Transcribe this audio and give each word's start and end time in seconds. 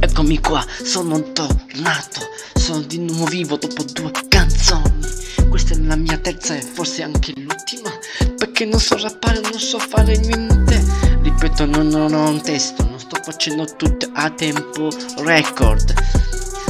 Eccomi 0.00 0.38
qua, 0.38 0.64
sono 0.82 1.32
tornato, 1.32 2.20
sono 2.54 2.80
di 2.80 2.98
nuovo 2.98 3.24
vivo 3.26 3.56
dopo 3.56 3.82
due 3.82 4.10
canzoni. 4.28 5.06
Questa 5.48 5.74
è 5.74 5.78
la 5.78 5.96
mia 5.96 6.18
terza 6.18 6.54
e 6.54 6.62
forse 6.62 7.02
anche 7.02 7.32
l'ultima, 7.36 7.90
perché 8.36 8.64
non 8.64 8.80
so 8.80 8.96
rappare, 8.96 9.40
non 9.40 9.58
so 9.58 9.78
fare 9.78 10.16
niente. 10.18 10.82
Ripeto, 11.20 11.66
non, 11.66 11.88
non 11.88 12.14
ho 12.14 12.28
un 12.28 12.40
testo, 12.42 12.84
non 12.84 12.98
sto 12.98 13.20
facendo 13.22 13.64
tutto 13.76 14.08
a 14.14 14.30
tempo 14.30 14.88
record. 15.18 15.94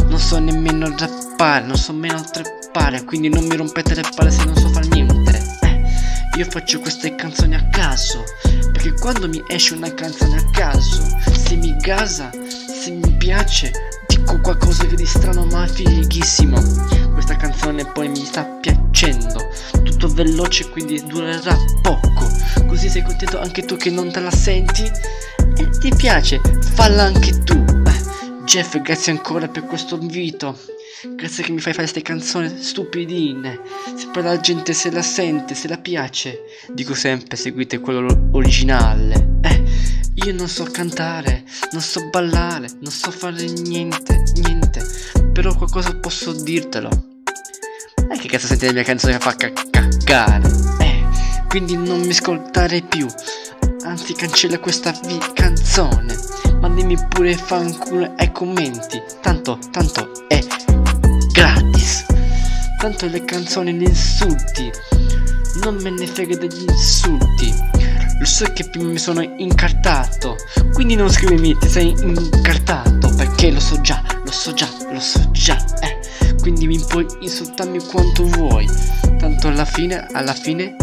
Non 0.06 0.18
so 0.18 0.38
nemmeno 0.38 0.94
rappare, 0.96 1.66
non 1.66 1.76
so 1.76 1.92
nemmeno 1.92 2.24
treppare, 2.30 3.04
quindi 3.04 3.28
non 3.28 3.44
mi 3.44 3.56
rompete 3.56 3.94
le 3.94 4.02
palle 4.14 4.30
se 4.30 4.44
non 4.44 4.56
so 4.56 4.68
fare 4.70 4.86
niente. 4.88 5.58
Eh, 5.62 5.82
io 6.38 6.46
faccio 6.48 6.80
queste 6.80 7.14
canzoni 7.14 7.54
a 7.54 7.68
caso, 7.68 8.24
perché 8.72 8.94
quando 8.94 9.28
mi 9.28 9.42
esce 9.48 9.74
una 9.74 9.92
canzone 9.92 10.36
a 10.36 10.50
caso, 10.50 11.02
se 11.32 11.56
mi 11.56 11.76
gasa 11.76 12.30
piace 13.24 13.72
dico 14.06 14.38
qualcosa 14.40 14.84
di 14.84 15.06
strano 15.06 15.46
ma 15.46 15.66
fighissimo. 15.66 16.60
Questa 17.14 17.36
canzone 17.36 17.86
poi 17.86 18.08
mi 18.08 18.22
sta 18.22 18.44
piacendo. 18.44 19.48
Tutto 19.82 20.08
veloce 20.08 20.68
quindi 20.68 21.02
durerà 21.06 21.56
poco. 21.80 22.30
Così 22.66 22.90
sei 22.90 23.02
contento 23.02 23.40
anche 23.40 23.62
tu 23.64 23.76
che 23.76 23.88
non 23.88 24.12
te 24.12 24.20
la 24.20 24.30
senti? 24.30 24.82
E 25.56 25.70
ti 25.80 25.90
piace, 25.96 26.38
falla 26.74 27.04
anche 27.04 27.42
tu. 27.44 27.64
Jeff 28.44 28.78
grazie 28.82 29.12
ancora 29.12 29.48
per 29.48 29.64
questo 29.64 29.98
invito. 29.98 30.58
Grazie 31.16 31.44
che 31.44 31.52
mi 31.52 31.60
fai 31.60 31.72
fare 31.72 31.88
queste 31.88 32.02
canzoni 32.02 32.54
stupidine. 32.60 33.58
Se 33.96 34.08
poi 34.12 34.22
la 34.22 34.38
gente 34.38 34.74
se 34.74 34.90
la 34.90 35.02
sente, 35.02 35.54
se 35.54 35.68
la 35.68 35.78
piace, 35.78 36.42
dico 36.68 36.92
sempre 36.94 37.38
seguite 37.38 37.78
quello 37.78 38.28
originale. 38.32 39.38
Eh, 39.42 39.63
io 40.24 40.32
non 40.32 40.48
so 40.48 40.64
cantare, 40.64 41.44
non 41.72 41.82
so 41.82 42.08
ballare, 42.08 42.68
non 42.80 42.90
so 42.90 43.10
fare 43.10 43.44
niente, 43.44 44.22
niente. 44.36 44.82
Però 45.32 45.54
qualcosa 45.54 45.94
posso 45.96 46.32
dirtelo. 46.32 46.88
E 48.10 48.18
che 48.18 48.28
cazzo 48.28 48.46
senti 48.46 48.64
la 48.64 48.72
mia 48.72 48.84
canzone 48.84 49.14
che 49.14 49.18
fa 49.18 49.34
cacare? 49.36 50.50
Eh, 50.80 51.04
quindi 51.48 51.76
non 51.76 52.00
mi 52.00 52.08
ascoltare 52.08 52.80
più. 52.80 53.06
Anzi 53.84 54.14
cancella 54.14 54.58
questa 54.58 54.98
vi- 55.04 55.18
canzone. 55.34 56.16
Mandami 56.58 56.96
pure 57.08 57.36
fanculo 57.36 58.14
ai 58.16 58.32
commenti. 58.32 59.02
Tanto, 59.20 59.58
tanto 59.70 60.26
è 60.28 60.38
gratis. 61.32 62.06
Tanto 62.80 63.06
le 63.08 63.24
canzoni 63.26 63.76
le 63.76 63.84
insulti. 63.84 64.70
Non 65.62 65.76
me 65.82 65.90
ne 65.90 66.06
frega 66.06 66.36
degli 66.36 66.64
insulti. 66.66 67.73
Lo 68.18 68.24
so 68.26 68.52
che 68.52 68.68
mi 68.76 68.98
sono 68.98 69.20
incartato. 69.20 70.36
Quindi 70.72 70.94
non 70.94 71.10
scrivimi 71.10 71.56
ti 71.58 71.68
sei 71.68 71.90
incartato. 71.90 73.12
Perché 73.16 73.50
lo 73.50 73.60
so 73.60 73.80
già, 73.80 74.02
lo 74.24 74.30
so 74.30 74.52
già, 74.52 74.68
lo 74.92 75.00
so 75.00 75.30
già. 75.32 75.56
Eh. 75.80 76.34
Quindi 76.40 76.66
mi 76.66 76.78
puoi 76.78 77.06
insultarmi 77.20 77.80
quanto 77.80 78.24
vuoi. 78.24 78.68
Tanto 79.18 79.48
alla 79.48 79.64
fine, 79.64 80.06
alla 80.12 80.34
fine. 80.34 80.76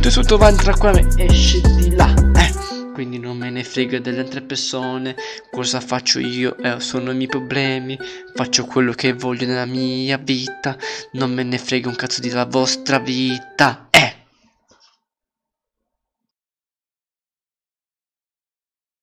Tu 0.00 0.10
sotto 0.10 0.36
va 0.36 0.48
entra 0.48 0.74
qua 0.74 0.92
e 0.92 1.26
esce 1.26 1.60
di 1.60 1.94
là. 1.94 2.12
Eh. 2.36 2.52
Quindi 2.92 3.18
non 3.18 3.36
me 3.36 3.50
ne 3.50 3.62
frega 3.62 3.98
delle 3.98 4.20
altre 4.20 4.40
persone. 4.40 5.16
Cosa 5.50 5.80
faccio 5.80 6.18
io? 6.18 6.56
Eh, 6.58 6.80
sono 6.80 7.10
i 7.10 7.14
miei 7.14 7.28
problemi. 7.28 7.98
Faccio 8.34 8.64
quello 8.64 8.92
che 8.92 9.12
voglio 9.12 9.46
nella 9.46 9.66
mia 9.66 10.16
vita. 10.16 10.76
Non 11.12 11.32
me 11.32 11.42
ne 11.42 11.58
frega 11.58 11.88
un 11.88 11.96
cazzo 11.96 12.20
della 12.20 12.46
vostra 12.46 12.98
vita. 12.98 13.88